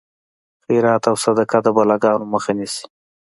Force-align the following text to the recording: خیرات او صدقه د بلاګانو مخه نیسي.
خیرات 0.63 1.03
او 1.09 1.15
صدقه 1.23 1.57
د 1.63 1.67
بلاګانو 1.75 2.25
مخه 2.33 2.51
نیسي. 2.57 2.85